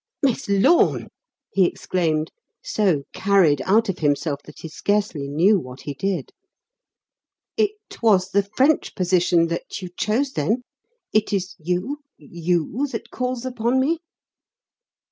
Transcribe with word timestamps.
"Miss 0.23 0.49
Lorne!" 0.49 1.09
he 1.51 1.63
exclaimed, 1.65 2.31
so 2.63 3.03
carried 3.13 3.61
out 3.67 3.87
of 3.87 3.99
himself 3.99 4.39
that 4.45 4.61
he 4.61 4.67
scarcely 4.67 5.27
knew 5.27 5.59
what 5.59 5.81
he 5.81 5.93
did. 5.93 6.31
"It 7.55 8.01
was 8.01 8.31
the 8.31 8.41
French 8.57 8.95
position 8.95 9.45
that 9.49 9.79
you 9.79 9.89
chose, 9.95 10.31
then? 10.33 10.63
It 11.13 11.31
is 11.33 11.53
you 11.59 11.99
you 12.17 12.87
that 12.87 13.11
calls 13.11 13.45
upon 13.45 13.79
me?" 13.79 13.99